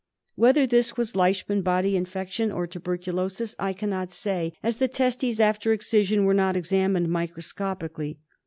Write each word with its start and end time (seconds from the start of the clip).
Whether 0.33 0.65
this 0.65 0.97
was 0.97 1.15
Leishman 1.15 1.61
body 1.61 1.95
infection 1.95 2.51
or 2.51 2.65
tuberculosis 2.65 3.55
I 3.59 3.71
cannot 3.73 4.09
say, 4.09 4.53
as 4.63 4.77
the 4.77 4.87
testes 4.87 5.39
after 5.39 5.73
excision 5.73 6.25
were 6.25 6.33
not 6.33 6.57
examined 6.57 7.09
micro 7.09 7.41
scopically. 7.41 8.17